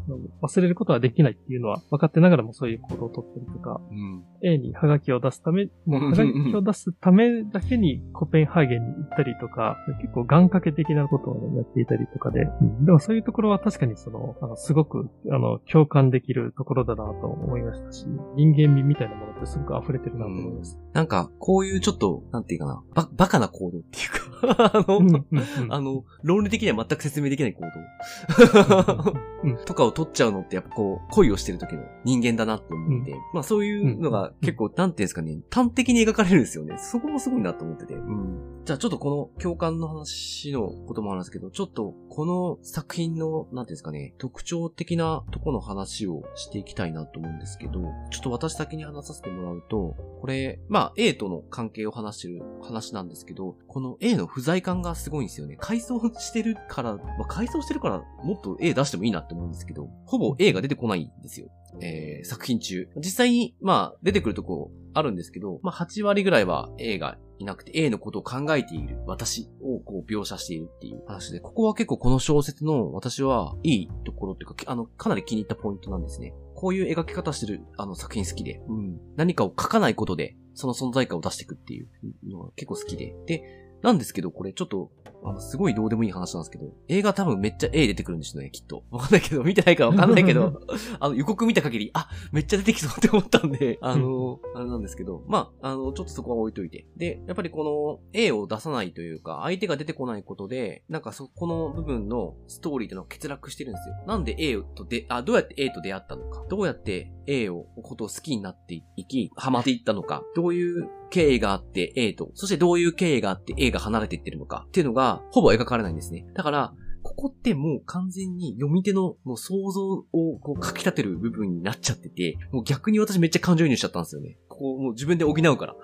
[0.41, 20.79] 忘れることはできないっていうのは分かってながらもそういう行動をとってるとか、うん、A にハガキを出すため、もうハガキを出すためだけにコペンハーゲンに行ったりとか、結構願掛け的なことを、ね、やっていたりとかで、うん、でもそういうところは確かにその、あの、すごく、あの、共感できるところだなと思いましたし、人間味みたいなものってすごく溢れてるなと思います。
[20.79, 24.23] うん、なんか、こういうちょっと、なんていうかな、ば、バカな行動っていうか。
[24.73, 25.25] あの、
[25.69, 29.55] あの、論理的には全く説明できない行動。
[29.65, 36.77] とかを取っちゃうのってやっぱこう、恋をしてる時の人間だなって思って、うん、まあそういうのが結構、なんていうんですかね、端的に描かれるんですよね。
[36.77, 37.93] そこもすごいなと思ってて。
[37.93, 38.52] うん。
[38.65, 55.57] じゃあちょっとこの共感の話のこともあるんですけど、ちょっとこの作品の、なんていうんですかね、特徴的なとこの話をしていきたいなと思うんですけど、ちょっと私先に話させてもらうと、これ、まあ A との関係を話してる話なんですけど、この A の不在感がすごいんですよね。
[55.59, 61.49] 改装してるから、まあ、改装してるからもっと A 出してもいいなって思うんですけど、ほぼ A が出てこないんですよ。
[61.81, 62.87] えー、作品中。
[62.97, 76.33] 実際に、まあ、出てくるとこあるんですけど、まあ、8割ぐらいは A がいなくて A のことを考えている私をこう描写しているっていう話で、ここは結構この小説の私はいいところっていうか、あの、かなり気に入ったポイントなんですね。
[76.55, 78.97] こういう描き方してるあの作品好きで、うん。
[79.15, 81.87] 何かを書かないことで、その存在感を出していくっていう
[82.29, 83.15] のが結構好きで。
[83.25, 83.43] で、
[83.81, 84.91] なんですけど、これちょっと
[85.25, 88.83] あの、すごいどうでもいい話なんですけど、映画多分めっちゃ A 出てくるんですよね、きっと。
[88.91, 90.61] わかんないけど、 見てないからわかんないけど、
[90.99, 96.87] あの、予告見た限り、あ、めっちゃ出てきそうって思ったんで、 あの、あれなんですけど、まあ、あの、ちょっとそこは置いといて。
[96.97, 103.95] で、やっぱりこの A を出さないというか、相手が出てこないことで、なんかそこの部分のストーリーというのは欠落してるんですよ。
[104.07, 106.45] なんで A とで、あ、どうやって A と出会ったのか。
[106.49, 110.23] どうやって A を、ことを好きになっていき、ハマっていったのか。
[110.35, 116.25] どういう経緯があって A と、そしてどういう経緯があって A が離れていってるのかっていうのが、ほぼ描かれないんですね。
[116.33, 116.73] だから、
[117.03, 120.05] ここってもう完全に読み手のもう想像を
[120.39, 124.37] こう書き立てる部分になっちゃってて、もう逆に私めっちゃ感情移入しちゃったんですよね。
[124.53, 125.75] ここもう自分で補うから。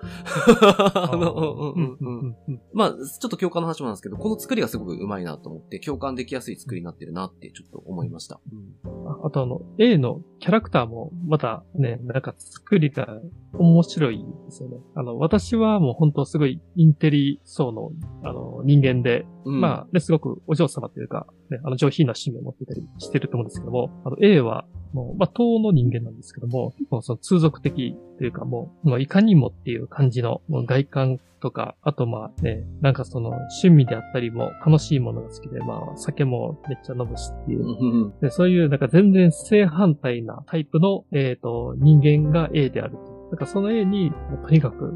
[0.94, 2.60] あ の、うんうんうん。
[2.72, 8.40] まあ、ちょっと共感の話もなんですけど、この作りがすごく上手いなと思って、共感できやすい作りになってるなってちょっと思いました。
[8.84, 13.20] うん、ああとあの、A のキャラクターもまたね、なんか作りが
[13.54, 14.78] 面白いですよね。
[14.94, 17.90] あの、私はもう本当すごいインテリ層の、
[18.22, 38.12] あの、人間で、うん、まあ、ね、すごくお嬢様というか、ね、あの、上品な趣味を持っていたりしてると思うんですけども、あの、A は、もう、まあ、党の人間なんですけども、結構その通俗的というかもう、もういかにもっていう感じの外観とか、あとまあね、なんかその趣味であったりも楽しいものが好きで、まあ酒もめっちゃ飲むしっていう。
[38.20, 43.28] でそういうなんか全然正反対なタイプの、えっ、ー、と、人間が A であると。
[43.30, 44.94] なんかその A に、とにかく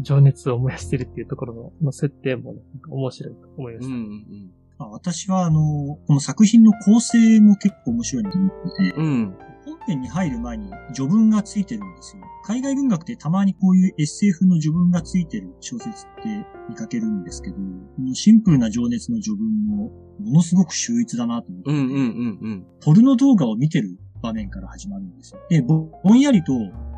[0.00, 3.94] 情熱を燃やしてるっていうところの設定も、ね、面白いと思いました。
[3.94, 5.60] うんうん私はあの、
[6.06, 12.22] この作品の構成も結構面白いなと思ってて、うん、本編に入る前に序文がついてるんですよ。
[12.44, 17.62] 海外文学ってたまにこういう SF の序文がついてる小説って見かけるんですけど、こ
[17.98, 22.00] のシンプルな情熱の序文もものすごく秀逸だなと思って、うんうんうんう
[22.56, 25.40] ん、ポルノ動画を見てる場面から始まるんですよ。
[25.48, 26.52] で、ぼんやりと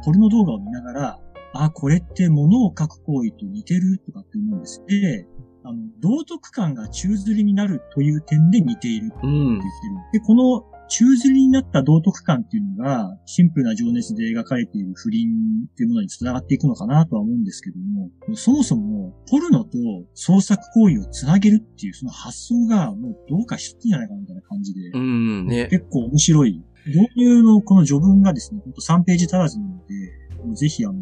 [0.05, 1.21] ポルノ動画を見ながら、
[1.55, 4.83] あ、これって物を書く行為と似てるとかって思うんです。
[4.87, 5.27] で、
[5.67, 9.33] あの、道徳感が宙吊りになるという点で似ているって言ってる。
[9.33, 9.61] うん、
[10.13, 15.29] で、この宙吊りになった道徳感っていうのが、シンプルな情熱で描かれている不倫
[15.69, 19.71] っていうものに繋がっていくのかなとは思うんですけども、そもそも、ポルノと
[20.15, 26.63] 創作行為を繋げるっていうその発想がもうどうかしてんじゃないかみたいな感じで、うんね、結構面白い。
[26.87, 30.95] 導入のこの序文がですね、ほんと3ページ足らずなので、ぜひあの、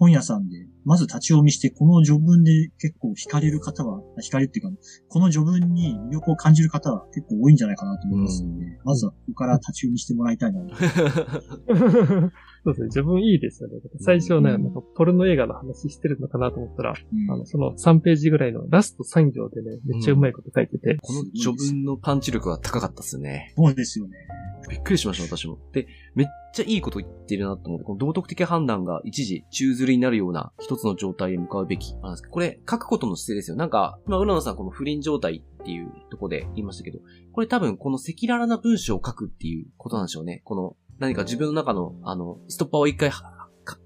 [0.00, 2.50] 本屋さんでまず立ち読みして、この序文で
[2.80, 4.72] 結構惹かれる方は、惹かれるっていうか、
[5.06, 10.62] この序文に魅力を感じる方は結構多いんじゃないかなと思いますので、うん、まずはここから立ち読みしてもらいたいな。
[12.64, 12.86] そうですね。
[12.86, 13.76] 自分いいですよね。
[14.00, 20.92] 最初ね、なんかポルノ映画の話してるのかなと思ったら、うん、あの、その3ページぐらいのラスト3行でね、めっちゃうまいこと書いてて。
[20.92, 23.54] うん、この序文のパンチ力は高かったっすね。
[23.56, 24.16] そうですよね。
[24.68, 25.58] びっくりしました、私も。
[25.72, 33.56] で、めっちゃいいこと言ってるなと思って、この道徳的判断が一時宙吊りになるような一つの状態へ向かうべきなんですけど、これ書くことの姿勢ですよ。
[33.56, 36.98] なんか、今、浦野さんこの不倫状態っていうとこで言いましたけど、
[37.32, 40.42] これ多分この赤裸々な文章を書くっていうことなんでしょうね。
[40.44, 43.10] この、何か自分の中の、あの、ストッパーを一回、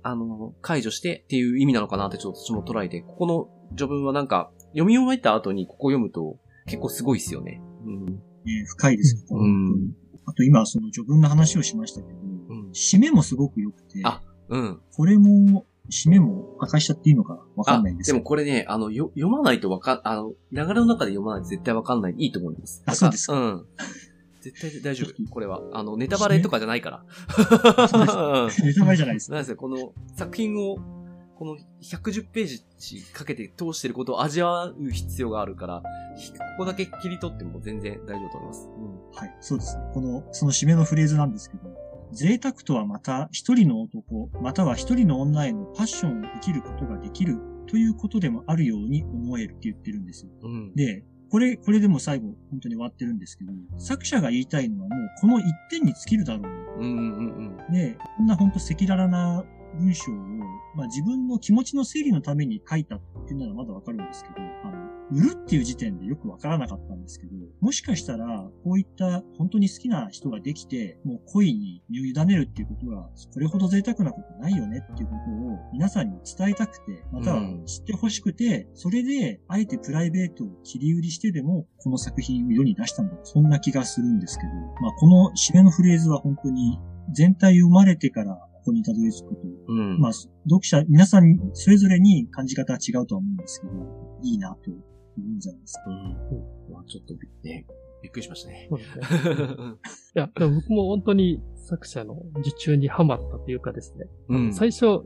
[0.02, 7.62] あの、解除してっていう意味なのかなってちょっと私も捉えて、ここの序文はなんか、読み終えた後にここ読むと結構すごいっすよね。
[7.86, 8.22] うん。
[8.46, 9.94] え深いです、うん。
[10.26, 14.80] あと今その序文の話をしましたけど、うん、締めもすごく良くて、あ、うん。
[14.96, 22.14] これも、締めも明かしちゃっていいのかわかんないんですでもこれね、あの、よ、読まないとわか、あの、流れの中で読まないと絶対わかんない。
[22.16, 22.82] いいと思います。
[22.86, 23.34] あ、そうですか。
[23.34, 23.66] うん。
[24.50, 25.14] 絶対大丈夫。
[25.30, 25.62] これは。
[25.72, 27.04] あの、ネタバレとかじゃないから。
[27.88, 28.62] そうです。
[28.64, 29.30] ネタバレじゃないです。
[29.30, 30.76] なんですよ、この作品を、
[31.36, 32.46] この110ペー
[32.78, 35.84] ジかけて通してることを味わう必要があるから、こ
[36.58, 38.68] こだけ切り取っても全然大丈夫と思います。
[38.68, 39.82] うん、はい、そうですね。
[39.94, 41.62] この、その締めのフレーズなんですけど、
[42.12, 50.30] 贅沢とはまた一人の男、または一人の女へのパッションを生きることができるということでもあるように思えるって言ってるんですよ。
[50.42, 51.04] うん、で、
[51.34, 56.78] これ、これでも最後本当に終わってるんですけど、作者が言いたいのはもうこの一点に尽きるだろう。
[56.78, 59.44] うんうんうん、で、こんな本当赤裸々な
[59.76, 60.14] 文章を、
[60.76, 83.16] まあ自分の気持ちの整理のために書いたっていうのはまだわかるんですけど、あの、売るっていう時点でよくわからなかったんですけど、もしかしたら、こういった本当に好きな人ができて、もう恋に身を委ねるっていうことは、これほど贅沢なことないよねっていうことを皆さんに伝えたくて、または知ってほしくて、それで、あえてプライベートを切り売りしてでも、この作品を世に出したんだ。
[83.24, 86.78] そんな気がするんですけど、まあこの締めのフレーズは本当に
[87.12, 90.30] 全体生まれてからここにたどり着くと、うん、まあ、読
[90.62, 93.72] 者、皆さんそれぞれに感じ方は違うとは思うんですけど、
[94.22, 94.70] いいなと
[95.18, 95.82] いいんじゃないですか。
[95.88, 96.72] うん。
[96.72, 97.66] まあ、ちょっとね、
[98.02, 98.66] びっくりしましたね。
[98.68, 99.04] そうですね。
[100.16, 104.06] いや、でも僕も本当に作者の受注にハマったというかですね。
[104.28, 105.02] うん、最初、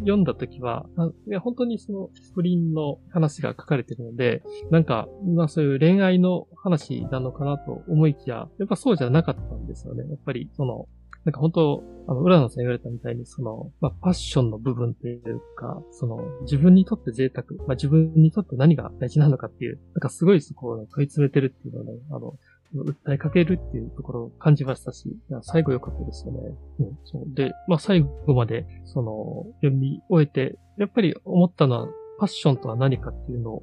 [0.00, 0.86] 読んだ時は、
[1.28, 10.08] いや本当にその不倫の話が書かれてるので、なんか、まあそういう恋愛の話なのかなと思いきや、やっぱそうじゃなかったんですよね。
[10.08, 10.88] やっぱり、その、
[11.24, 22.34] なんか本当、あの、浦野さん言われたみたいに、その、まあ、パッションの部分っていうか、その、自分にとって贅沢、まあ、自分にとって何が大事なのかっていう、なんかすごいそこを問い詰めてるっていうのをね、あの、
[22.74, 26.38] 訴えかけるっていうところを感じましたし、最後良かったですよね。
[26.78, 33.62] うん、そうで、まあ最後まで、その、読み終えて、やっぱり思ったのは、パッションとは何かっていうのを、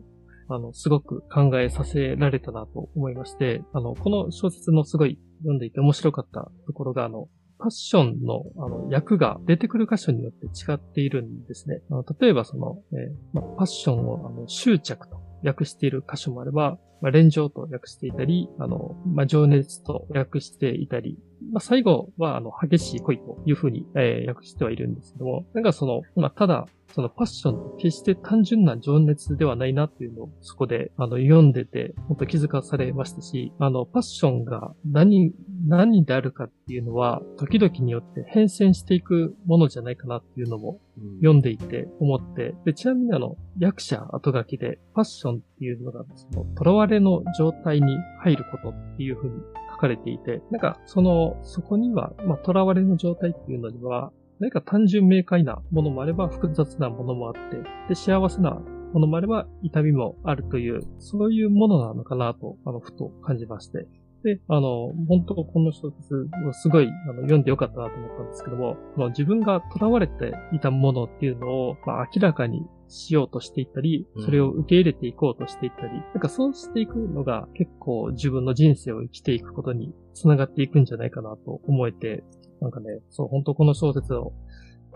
[0.49, 7.29] あの、すごく考えさせられたなと思いまして、あの、この小説のすごい読んでいて面白かったところが、あの、
[7.59, 11.81] パッションのあの役が出てくる箇所によって違っているんですね。
[11.89, 21.17] あの例えばその、えーまパッションをあの執着と訳している箇所もあれば、ま、連情と訳していたり、あの、ま、情熱と訳していたり、
[21.51, 35.33] ま、最後は、あの、激しい恋というふうに、えー、訳してはいるんですけども、なんかその、ま、ただ、そのパッションって決して単純な情熱ではないなっていうのをそこであの読んでて本当気づかされましたし、あのパッションが何、
[35.67, 40.79] 何であるかっていうのは時々によって変遷していくものじゃないかなっていうのも
[41.19, 49.33] 読んでいて思って、でちなみにあの役者後書きでパッションっていうのがその囚われの状態に入ることっていうふうに
[49.71, 57.57] 書かれていて、なんかその、そこには、まあ、囚われの状態っていうのには、何か単純明快なものもあれば複雑なものもあって、
[57.89, 63.87] で、幸せなものもあれば痛みもあるという、そういうものなのかなと、あの、ふと感じまして。
[64.23, 82.23] で、あの、本当この小説をすごいあの読んでよかったなと思ったんですけども、この自分が囚われていたものっていうのを、まあ、明らかにしようとしていったり、それを受け入れていこうとしていったり、うん、なんかそうしていくのが結構自分の人生を生きていくことにつながっていくんじゃないかなと思えて、
[82.61, 84.33] なんかね、そう、本当この小説を、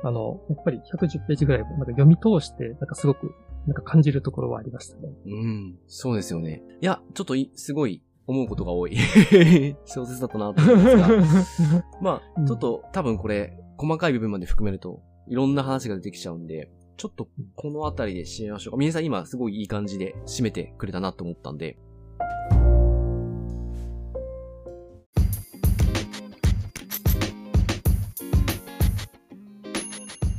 [0.03, 3.33] あの、やっぱり110ページぐらいなんか読み通して、なんかすごく、
[3.67, 5.09] なんか感じるところはありましたね。
[5.25, 6.63] うん、そうですよね。
[6.81, 8.97] いや、ちょっとすごい思うことが多い
[9.85, 11.85] 小説だったなと思いますが。
[12.01, 18.77] まあ、ちょっと多分これ、細かい部分まで含めると、いろんな話が出てきちゃうんで、ちょっとこのあたりで締めましょうか。
[18.77, 21.77] 皆さん今すごいいい感じで締めてくれたなと思ったんで、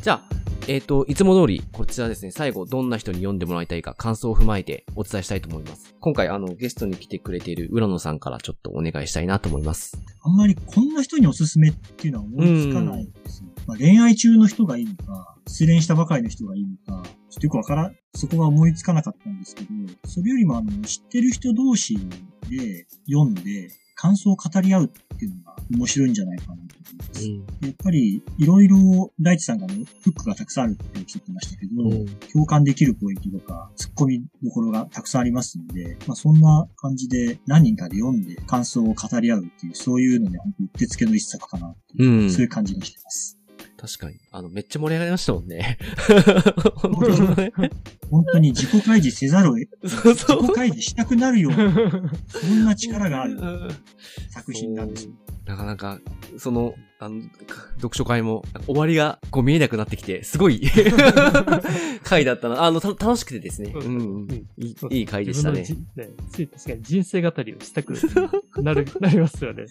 [0.02, 0.22] じゃあ、
[0.66, 5.94] えっ、ー、と、いつも通り、こちらですね、最後、どんな人に読んでもらいたいか、感想を踏まえてお伝えしたいと思います。
[6.00, 9.96] 今回、あの、ゲストに来てくれている浦野さんからちょっとお願いしたいなと思います。
[10.22, 13.50] あんまりこんな人におすすめっていうのは思いつかないですね。
[13.68, 19.68] まあ、恋愛中の人がいいのか、失恋したばかりの人がいいのか、ちょっとよくわから、そこが思いつかなかったんですけど、
[20.04, 21.96] それよりもあの、知ってる人同士
[22.50, 23.70] で読んで、
[24.02, 27.24] 感想を語り合うっていうのが面白いんじゃないかなと思います。
[27.24, 43.38] うん、やっぱり、いろいろ、大地さんがね、フックがたくさんあるっておっしゃってましたけど、うん、共感できるポイントとか、突っ込みどころがたくさんありますので、まあそんな感じで何人かで読んで感想を語り合うっていう、そういうのね、本当うってつけの一作かなっていう、うん、そういう感じがしてます。
[43.82, 44.20] 確かに。
[44.30, 45.76] あの、めっちゃ盛り上がりましたもんね。
[48.08, 51.56] 本当に自己開示せざるを得、そうそう自己開示したくなるような、
[52.28, 53.40] そんな力がある
[54.30, 55.12] 作品なんですよ。
[55.44, 55.98] なかなか、
[56.38, 57.20] その、あの、
[57.76, 60.62] 読書会も、終わりがこう見えなくなってきて、すごい
[62.04, 62.62] 回だったな。
[62.62, 63.72] あの、楽しくてですね。
[63.74, 64.76] うん、うん、いい。
[64.90, 65.62] いい回でしたね。
[65.96, 67.94] ね確かに人生語りをしたく
[68.62, 69.64] なる、 なりますよね。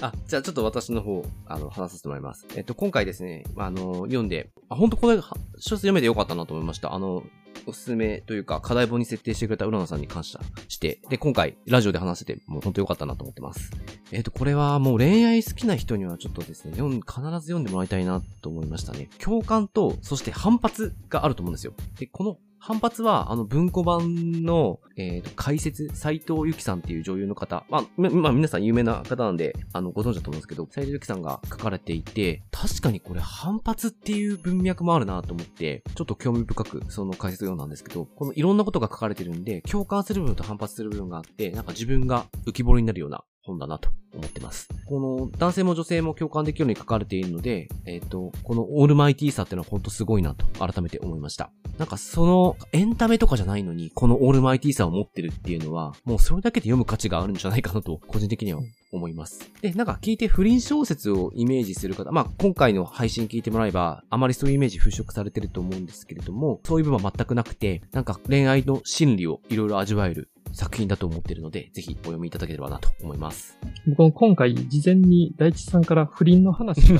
[0.00, 2.46] あ、じゃあちょっと私の方、あの、話させてもらいます。
[2.54, 6.94] えっと、今回ですね、あの、読んで、あ、本当これ、小説読めてよかったなと思いました。
[6.94, 7.24] あの、
[7.66, 13.70] おすすめというか、課題本に設定してくれた浦野さんに感謝して、で、今回、ラジオで話せて、もう本当良かったなと思ってます。
[14.12, 19.08] えっ、ー、と、これはもう恋愛好きな人にはちょっとですね、読ん、必ず読んでもらいたいなと思いましたね。
[19.18, 21.72] 共感と、そして反発があると思うんですよ。
[21.98, 44.68] で、この反発は、あの、文庫版の、えっ、ー、と、解説、斎藤由紀さんっていう女優の方、まあ、まあ、皆さん有名な方なんで、あの、ご存知だと思うんですけど、斎藤由紀さんが書かれていて、確かにこれ反発っていう文脈もあるなと思って、ちょっと興味深く、その解説を読んだんですけど、このいろんなことが書かれてるんで、共感する部分と反発する部分があって、なんか自分が浮き彫りになるような本だなと思ってます。
[44.86, 51.50] この男性も女性も共感できるように書かれているので、えっ、ー、と、このオールマイティーさっていうのは本当すごいなと改めて思いました。
[51.78, 58.60] なんかそのエンタメとかじゃないのに、このオールマイティーさを持ってるっていうのは、もうそれだけで読む価値があるんじゃないかなと、個人的には
[58.92, 59.50] 思います。
[59.60, 73.58] で、なんか聞いて不倫小説をイメージする方、まあ今回の配信聞いてもらえば、あまりそういうイメージ払拭されてると思うんですけれども、そういう部分は全くなくて、なんか恋愛の心理をいろいろ味わえる作品だと思っているので、ぜひお読みいただければなと思います。
[73.86, 76.98] 僕も今回、事前に大地さんから不倫の話が、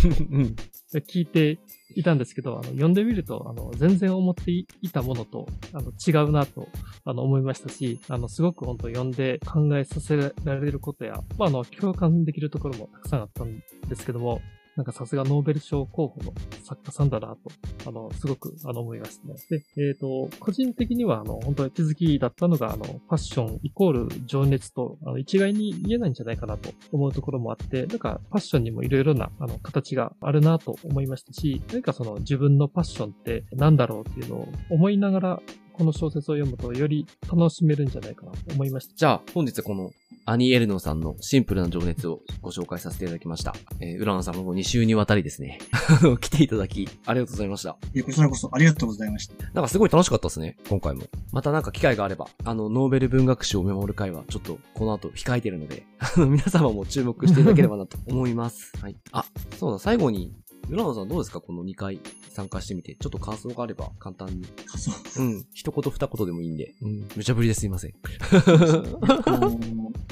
[1.01, 1.59] 聞いて
[1.95, 6.69] いたんですけど、あの、読んでみると、あの、全然思っていたものと、あの、違うなと、
[7.05, 14.41] あの、思いましたし、あの、すごく本当読んで考えさせられることや、まあ、あの、共感できるところもたくさんあったんですけども、
[14.77, 17.39] なんかさすがノーベル賞候補の作家さんだなと、
[17.87, 19.35] あの、すごく、あの、思いましたね。
[19.49, 38.95] で、えっ、ー、と、個人的には、あの、本当に気づきだったのが、あの、ファッションイコール情熱と、あの、一概に言えないんじゃないかなと思うところもあって、なんか、ファッションにもいろいろな、あの、形があるなと思いましたし、何かその自分のパッションって何だろうっていうのを思いながら、この小説を読むとより楽しめるんじゃないかなと思いました。
[38.95, 39.91] じゃあ、本日この
[40.29, 43.55] アニー・エルノさんのシンプルな情熱をご紹介させていただきました。
[43.79, 45.61] えー、浦野さんも2週にわたりですね、
[46.21, 47.77] 来ていただき、ありがとうございました。
[47.95, 49.35] いや、こちらこそありがとうございました。
[49.53, 51.05] なんかすごい楽しかったですね、今回も。
[51.31, 58.73] またなんか機会があれば、あの、ノーベル文学賞を見守る会はちょっとこの後控えてるので、あの、皆様も注目していただければなと思います。
[58.83, 58.97] はい。
[59.13, 59.25] あ、
[59.61, 60.35] そうだ、最後に
[60.69, 61.41] ヨナノさんどうですか？
[61.41, 62.01] この2回
[62.31, 62.97] 参加してみて。
[62.97, 64.45] ちょっと感想があれば簡単に。
[64.67, 64.91] 感想
[65.21, 65.47] うん。
[65.55, 66.75] 一言二言でもいいんで。
[66.83, 67.09] うん。
[67.15, 67.95] 無茶ぶりですいません。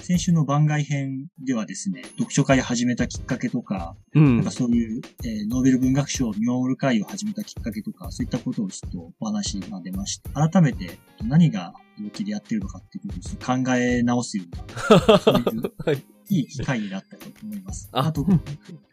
[0.00, 15.74] 先週の番外編ではですね、読書会始めたきっかけとか、うん、なんかそういう、えー、ノーベル文学賞を見守る会を始めたきっかけとか、そういったことをちょっとお話が出まして、改めて何が動機でやってるのかっていうことを考え直すような、 そういう
[16.28, 17.88] いい機会になったと思います。
[17.92, 18.26] あと、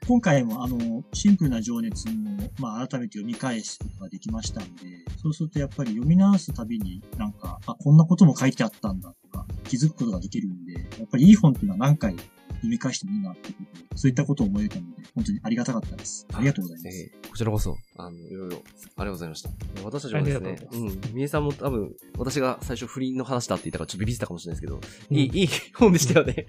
[0.07, 12.15] 今回もあの、シンプルな情熱も、まあ、改めて読み返すことができましたので、そうするとやっぱり読み直すたびになんか、あ、こんなことも書いてあったんだとか、気づくことができるんで、やっぱりいい本っていうのは何回
[12.61, 16.27] 読み返してもいいなっていうこと、そういったことを思えたので、本当にありがたかったです。
[16.33, 16.97] ありがとうございます。
[16.97, 18.61] えー、こちらこそ、あの、いろいろ、あり
[18.97, 19.49] がとうございました。
[19.83, 24.79] 私たちもですね、うん、みえさんも多分、私が最初不倫の話だって言ったからちょっとビビってたかもしれないですけど、
[25.09, 26.45] うん、いい、いい本でしたよね。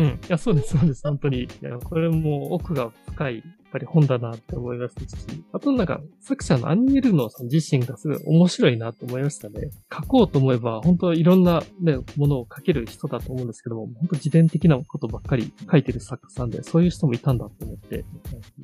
[0.00, 0.06] うん。
[0.06, 1.42] いや、そうです、そうです、本当に。
[1.44, 9.70] いや、これも奥が深いぱり本だなって思いましたし、あとなんか、作者のアニエルノさん自身がすごい面白いなと思いましたね。
[9.92, 18.04] 書こうと思えば、本当いろんなね、ものを書ける人だと思うんですけども、本当自伝的なことばっかり書いてる作家さんで、そういう人もいたんだと思って、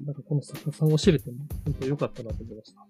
[0.04, 2.80] なんかこの作家さんを知れても、本当良かったなと思いました。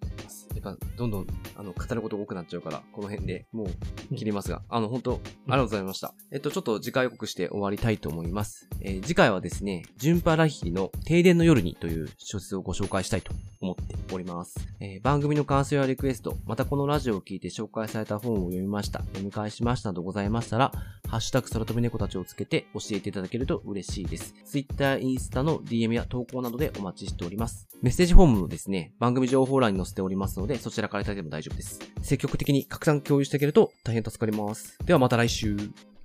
[0.56, 3.64] やっぱ、どんどん、あの、語ること多くなっちゃうから、この辺でも
[4.10, 6.14] う切りますが、うん、あの、本当ありがとうございました。
[6.32, 8.68] えっと、ちょっと次回予告して終わりたいと思います。
[8.80, 14.56] えー、次回はですね、ジュンパラヒリの停電の夜にという小説をご紹介したいと思っております。
[14.80, 20.72] えー、番組の感想やリクエスト、またこのラジオを聞いて紹介された本を読みました、読み返しましたなどございましたら、
[21.08, 24.34] ハッシュタグ空飛び猫たちをつけて教えていただけると嬉しいです。
[24.44, 27.66] Twitter、インスタの DM や投稿などでお待ちしております。
[27.82, 31.80] メッセージフォームもですね、番組情報欄に載せておりますので、そちらからいただいても大丈夫です。
[32.02, 34.78] 積極的に拡散共有していけると大変助かります。
[34.84, 35.56] ではまた来週。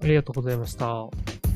[0.04, 1.51] ありがとうございました。